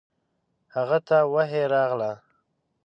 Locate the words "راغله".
1.73-2.11